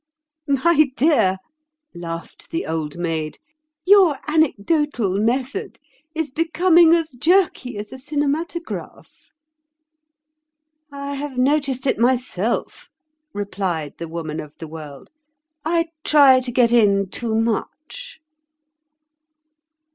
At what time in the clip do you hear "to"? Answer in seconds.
16.39-16.51